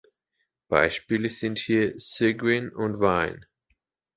Beispiele 0.67 1.29
sind 1.29 1.59
hier 1.59 1.93
Cygwin 1.99 2.71
und 2.71 2.99
Wine. 3.01 3.41